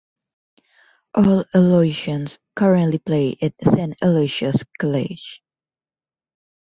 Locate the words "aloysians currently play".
1.53-3.37